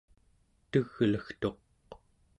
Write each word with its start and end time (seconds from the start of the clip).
teglegtuq 0.71 1.59